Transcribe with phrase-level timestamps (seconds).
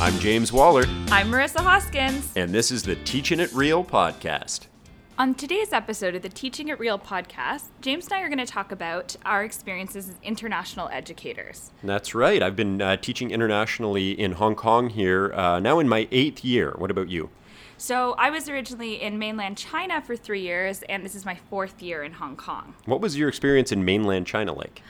[0.00, 2.30] I'm James Waller, I'm Marissa Hoskins.
[2.36, 4.66] and this is the Teaching It Real podcast.
[5.18, 8.46] On today's episode of the Teaching It Real podcast, James and I are going to
[8.46, 11.72] talk about our experiences as international educators.
[11.82, 12.40] That's right.
[12.40, 16.74] I've been uh, teaching internationally in Hong Kong here, uh, now in my eighth year.
[16.78, 17.30] What about you?
[17.76, 21.80] So, I was originally in mainland China for three years, and this is my fourth
[21.80, 22.74] year in Hong Kong.
[22.86, 24.82] What was your experience in mainland China like?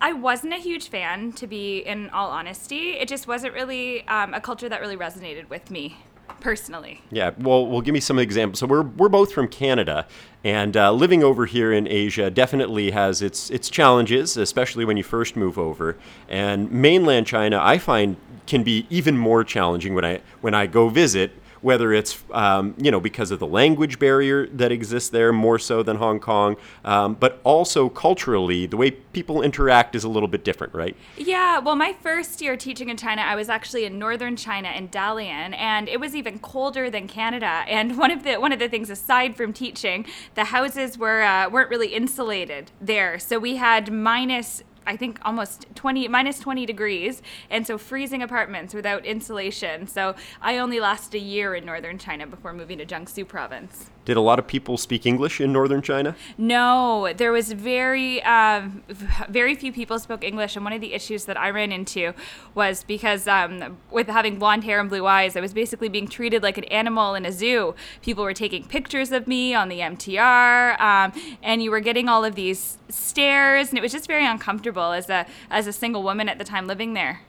[0.00, 2.92] I wasn't a huge fan, to be in all honesty.
[2.92, 5.96] It just wasn't really um, a culture that really resonated with me
[6.40, 7.00] personally.
[7.10, 8.60] Yeah, well, well, give me some examples.
[8.60, 10.06] So we're we're both from Canada,
[10.44, 15.02] and uh, living over here in Asia definitely has its its challenges, especially when you
[15.02, 15.96] first move over.
[16.28, 20.88] And mainland China, I find, can be even more challenging when I when I go
[20.88, 21.32] visit.
[21.60, 25.82] Whether it's um, you know because of the language barrier that exists there more so
[25.82, 30.44] than Hong Kong, um, but also culturally, the way people interact is a little bit
[30.44, 30.96] different, right?
[31.16, 34.88] Yeah, well, my first year teaching in China, I was actually in northern China in
[34.88, 37.64] Dalian, and it was even colder than Canada.
[37.68, 41.48] And one of the one of the things, aside from teaching, the houses were uh,
[41.50, 44.62] weren't really insulated there, so we had minus.
[44.88, 49.86] I think almost 20 minus 20 degrees and so freezing apartments without insulation.
[49.86, 53.90] So I only lasted a year in northern China before moving to Jiangsu province.
[54.08, 56.16] Did a lot of people speak English in northern China?
[56.38, 58.82] No, there was very, um,
[59.28, 62.14] very few people spoke English, and one of the issues that I ran into
[62.54, 66.42] was because um, with having blonde hair and blue eyes, I was basically being treated
[66.42, 67.74] like an animal in a zoo.
[68.00, 72.24] People were taking pictures of me on the MTR, um, and you were getting all
[72.24, 76.30] of these stares, and it was just very uncomfortable as a as a single woman
[76.30, 77.20] at the time living there.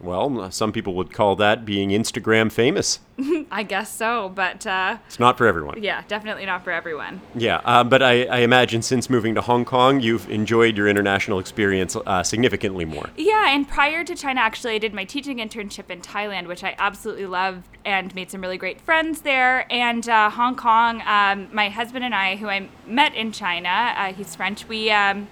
[0.00, 3.00] Well, some people would call that being Instagram famous.
[3.50, 5.82] I guess so, but uh, It's not for everyone.
[5.82, 7.20] yeah, definitely not for everyone.
[7.34, 11.40] Yeah, uh, but I, I imagine since moving to Hong Kong, you've enjoyed your international
[11.40, 13.10] experience uh, significantly more.
[13.16, 16.76] Yeah, and prior to China, actually, I did my teaching internship in Thailand, which I
[16.78, 19.66] absolutely loved and made some really great friends there.
[19.72, 24.12] And uh, Hong Kong, um, my husband and I, who I met in China, uh,
[24.12, 24.92] he's French, we.
[24.92, 25.26] Um,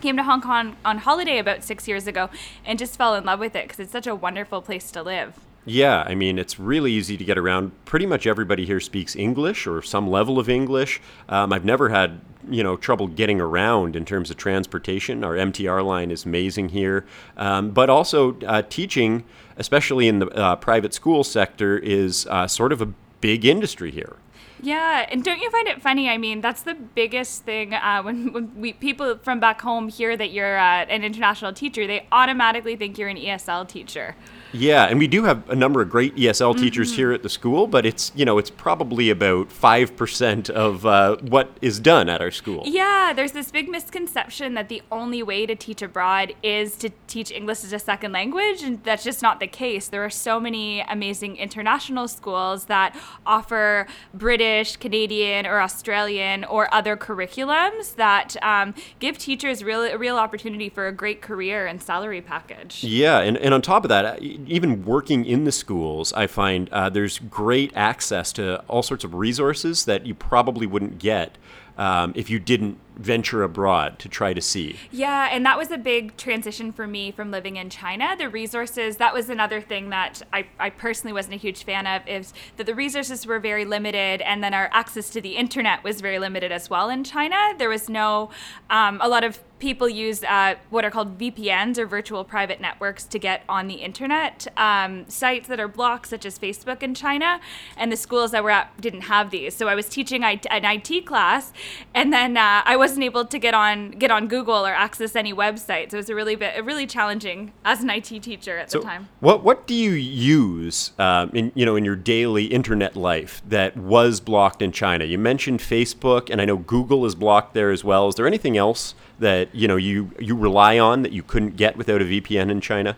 [0.00, 2.30] Came to Hong Kong on holiday about six years ago
[2.64, 5.38] and just fell in love with it because it's such a wonderful place to live.
[5.66, 7.72] Yeah, I mean, it's really easy to get around.
[7.84, 11.02] Pretty much everybody here speaks English or some level of English.
[11.28, 15.22] Um, I've never had, you know, trouble getting around in terms of transportation.
[15.22, 17.04] Our MTR line is amazing here.
[17.36, 19.24] Um, but also, uh, teaching,
[19.58, 22.88] especially in the uh, private school sector, is uh, sort of a
[23.20, 24.16] big industry here.
[24.62, 26.08] Yeah, and don't you find it funny?
[26.08, 30.16] I mean, that's the biggest thing uh, when, when we people from back home hear
[30.16, 34.16] that you're uh, an international teacher, they automatically think you're an ESL teacher.
[34.52, 37.66] Yeah, and we do have a number of great ESL teachers here at the school,
[37.66, 42.20] but it's you know it's probably about five percent of uh, what is done at
[42.20, 42.62] our school.
[42.66, 47.30] Yeah, there's this big misconception that the only way to teach abroad is to teach
[47.30, 49.88] English as a second language, and that's just not the case.
[49.88, 52.96] There are so many amazing international schools that
[53.26, 60.16] offer British, Canadian, or Australian or other curriculums that um, give teachers real, a real
[60.16, 62.82] opportunity for a great career and salary package.
[62.84, 66.90] Yeah, and, and on top of that, even working in the schools, I find uh,
[66.90, 71.36] there's great access to all sorts of resources that you probably wouldn't get
[71.80, 74.76] um, if you didn't venture abroad to try to see.
[74.90, 78.14] Yeah, and that was a big transition for me from living in China.
[78.16, 82.06] The resources, that was another thing that I, I personally wasn't a huge fan of,
[82.06, 86.02] is that the resources were very limited, and then our access to the internet was
[86.02, 87.36] very limited as well in China.
[87.56, 88.30] There was no,
[88.68, 93.04] um, a lot of people use uh, what are called VPNs or virtual private networks
[93.04, 94.46] to get on the internet.
[94.56, 97.40] Um, sites that are blocked, such as Facebook in China,
[97.76, 99.54] and the schools that we were at didn't have these.
[99.54, 101.52] So I was teaching an IT class,
[101.94, 105.32] and then uh, I wasn't able to get on get on Google or access any
[105.32, 105.90] websites.
[105.90, 108.82] So it was a really bit really challenging as an IT teacher at the So,
[108.82, 109.08] time.
[109.20, 113.76] what what do you use um, in you know in your daily internet life that
[113.76, 115.04] was blocked in China?
[115.04, 118.08] You mentioned Facebook, and I know Google is blocked there as well.
[118.08, 121.76] Is there anything else that you know you you rely on that you couldn't get
[121.76, 122.96] without a VPN in China?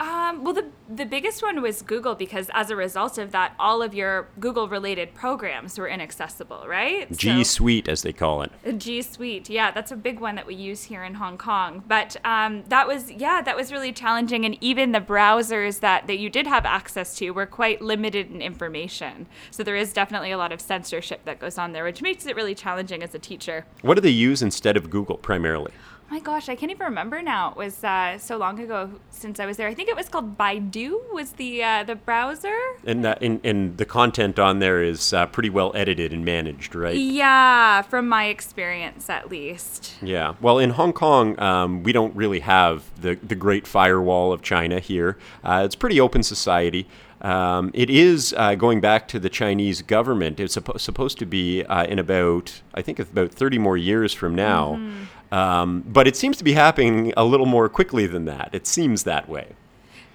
[0.00, 3.82] Um, well, the the biggest one was Google because as a result of that, all
[3.82, 7.10] of your Google related programs were inaccessible, right?
[7.16, 8.52] G So- Suite, as they call it.
[8.78, 11.82] G Suite, yeah, that's a big one that we use here in Hong Kong.
[11.86, 14.44] But um, that was, yeah, that was really challenging.
[14.44, 18.42] And even the browsers that, that you did have access to were quite limited in
[18.42, 19.26] information.
[19.50, 22.36] So there is definitely a lot of censorship that goes on there, which makes it
[22.36, 23.64] really challenging as a teacher.
[23.82, 25.72] What do they use instead of Google primarily?
[26.14, 27.50] My gosh, I can't even remember now.
[27.50, 29.66] It was uh, so long ago since I was there.
[29.66, 31.12] I think it was called Baidu.
[31.12, 32.56] Was the uh, the browser?
[32.86, 36.76] And that and, and the content on there is uh, pretty well edited and managed,
[36.76, 36.96] right?
[36.96, 39.94] Yeah, from my experience at least.
[40.02, 40.34] Yeah.
[40.40, 44.78] Well, in Hong Kong, um, we don't really have the the Great Firewall of China
[44.78, 45.18] here.
[45.42, 46.86] Uh, it's pretty open society.
[47.24, 50.38] Um, it is uh, going back to the Chinese government.
[50.38, 54.34] It's suppo- supposed to be uh, in about, I think, about 30 more years from
[54.34, 54.74] now.
[54.74, 55.04] Mm-hmm.
[55.32, 58.50] Um, but it seems to be happening a little more quickly than that.
[58.52, 59.48] It seems that way.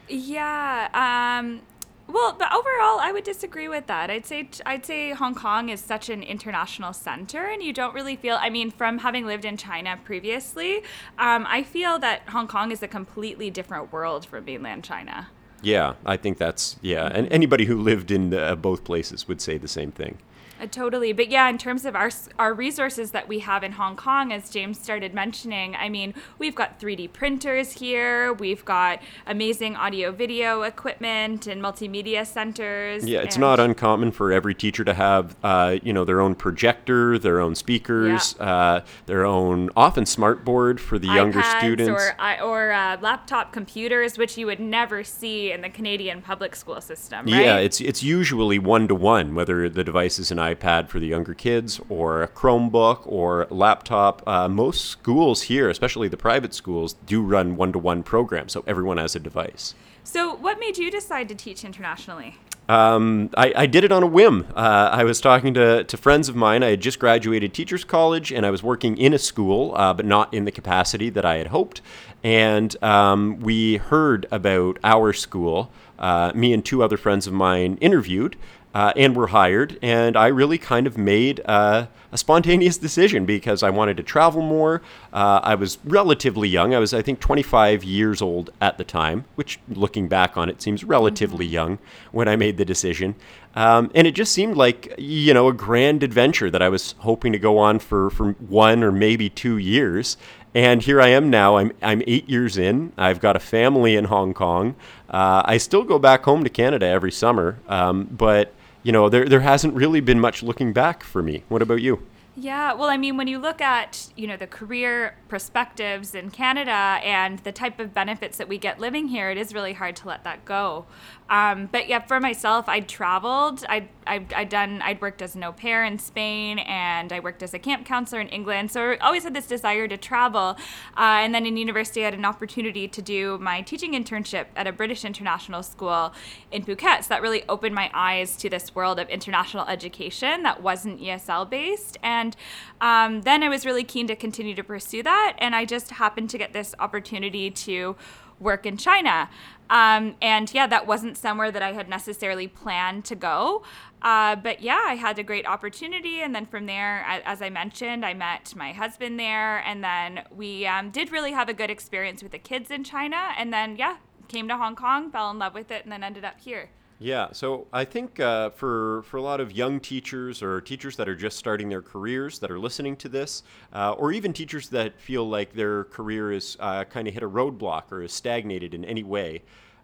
[0.08, 0.90] Yeah.
[0.94, 1.62] Um,
[2.08, 4.10] well, but overall, I would disagree with that.
[4.10, 8.16] I'd say I'd say Hong Kong is such an international center, and you don't really
[8.16, 8.38] feel.
[8.42, 10.78] I mean, from having lived in China previously,
[11.20, 15.28] um, I feel that Hong Kong is a completely different world from mainland China.
[15.62, 19.58] Yeah, I think that's yeah, and anybody who lived in uh, both places would say
[19.58, 20.18] the same thing.
[20.60, 21.14] Uh, totally.
[21.14, 24.50] But yeah, in terms of our our resources that we have in Hong Kong, as
[24.50, 28.34] James started mentioning, I mean, we've got 3D printers here.
[28.34, 33.06] We've got amazing audio video equipment and multimedia centers.
[33.06, 37.18] Yeah, it's not uncommon for every teacher to have, uh, you know, their own projector,
[37.18, 38.46] their own speakers, yeah.
[38.46, 43.54] uh, their own often smart board for the iPads younger students, or or uh, laptop
[43.54, 47.26] computers, which you would never see in the Canadian public school system.
[47.26, 47.46] Right?
[47.46, 51.08] Yeah, it's it's usually one to one, whether the device is an iPad for the
[51.08, 54.22] younger kids or a Chromebook or laptop.
[54.28, 58.64] Uh, most schools here, especially the private schools, do run one to one programs, so
[58.68, 59.76] everyone has a device.
[60.04, 62.38] So, what made you decide to teach internationally?
[62.70, 64.46] Um, I, I, did it on a whim.
[64.56, 66.62] Uh, I was talking to, to friends of mine.
[66.62, 70.06] I had just graduated teachers college and I was working in a school, uh, but
[70.06, 71.82] not in the capacity that I had hoped.
[72.24, 75.72] And um, we heard about our school.
[75.98, 78.36] Uh, me and two other friends of mine interviewed
[78.74, 79.80] uh, and were hired.
[79.82, 84.42] And I really kind of made uh, a spontaneous decision because I wanted to travel
[84.42, 84.82] more.
[85.12, 86.74] Uh, I was relatively young.
[86.74, 90.62] I was, I think, 25 years old at the time, which looking back on it
[90.62, 91.54] seems relatively mm-hmm.
[91.54, 91.80] young
[92.12, 93.16] when I made the decision.
[93.56, 97.32] Um, and it just seemed like, you know, a grand adventure that I was hoping
[97.34, 100.18] to go on for, for one or maybe two years.
[100.54, 101.58] And here I am now.
[101.58, 102.92] I'm, I'm eight years in.
[102.98, 104.76] I've got a family in Hong Kong.
[105.10, 108.54] Uh, I still go back home to Canada every summer, um, but
[108.84, 111.44] you know, there there hasn't really been much looking back for me.
[111.50, 112.06] What about you?
[112.36, 117.00] Yeah, well, I mean, when you look at you know the career perspectives in Canada
[117.04, 120.08] and the type of benefits that we get living here, it is really hard to
[120.08, 120.86] let that go.
[121.30, 123.64] Um, but yeah, for myself, I'd traveled.
[123.70, 124.82] I I I done.
[124.82, 128.20] I'd worked as an au pair in Spain, and I worked as a camp counselor
[128.20, 128.72] in England.
[128.72, 130.58] So I always had this desire to travel.
[130.98, 134.66] Uh, and then in university, I had an opportunity to do my teaching internship at
[134.66, 136.14] a British international school
[136.52, 137.04] in Phuket.
[137.04, 141.50] So that really opened my eyes to this world of international education that wasn't ESL
[141.50, 141.98] based.
[142.02, 142.36] And
[142.82, 146.30] um, then I was really keen to continue to pursue that, and I just happened
[146.32, 147.96] to get this opportunity to
[148.40, 149.30] work in China.
[149.70, 153.64] Um, and yeah, that wasn't somewhere that I had necessarily planned to go.
[154.02, 156.22] Uh, but yeah, I had a great opportunity.
[156.22, 159.60] And then from there, as I mentioned, I met my husband there.
[159.60, 163.30] And then we um, did really have a good experience with the kids in China.
[163.38, 163.98] And then, yeah,
[164.28, 166.70] came to Hong Kong, fell in love with it, and then ended up here.
[167.02, 171.08] Yeah, so I think uh, for for a lot of young teachers or teachers that
[171.08, 173.42] are just starting their careers that are listening to this,
[173.74, 177.30] uh, or even teachers that feel like their career is uh, kind of hit a
[177.30, 179.44] roadblock or is stagnated in any way,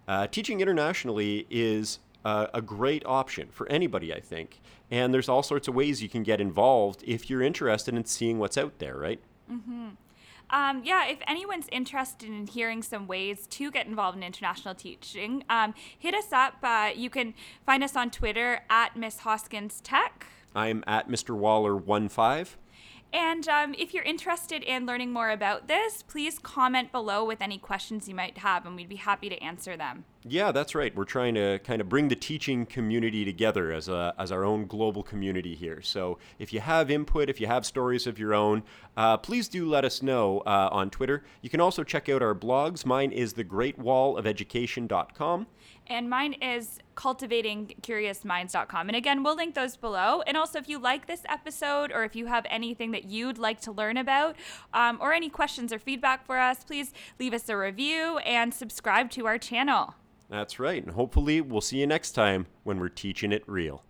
[0.09, 4.59] uh, teaching internationally is a great option for anybody, I think.
[4.89, 8.39] And there's all sorts of ways you can get involved if you're interested in seeing
[8.39, 9.19] what's out there, right?
[9.51, 9.89] Mm-hmm.
[10.49, 15.43] Um, yeah, if anyone's interested in hearing some ways to get involved in international teaching,
[15.49, 16.55] um, hit us up.
[16.61, 17.33] Uh, you can
[17.65, 20.27] find us on Twitter at Miss Hoskins Tech.
[20.55, 21.37] I'm at Mr.
[21.37, 22.55] Waller15.
[23.11, 27.57] And um, if you're interested in learning more about this, please comment below with any
[27.57, 30.05] questions you might have, and we'd be happy to answer them.
[30.27, 30.95] Yeah, that's right.
[30.95, 34.65] We're trying to kind of bring the teaching community together as, a, as our own
[34.65, 35.83] global community here.
[35.83, 38.63] So if you have input, if you have stories of your own,
[38.97, 41.23] uh, please do let us know uh, on Twitter.
[41.43, 42.87] You can also check out our blogs.
[42.87, 45.45] Mine is thegreatwallofeducation.com
[45.85, 48.89] and mine is cultivatingcuriousminds.com.
[48.89, 50.23] And again, we'll link those below.
[50.25, 53.61] And also, if you like this episode or if you have anything that you'd like
[53.61, 54.37] to learn about
[54.73, 59.11] um, or any questions or feedback for us, please leave us a review and subscribe
[59.11, 59.93] to our channel.
[60.29, 60.83] That's right.
[60.83, 63.83] And hopefully, we'll see you next time when we're teaching it real.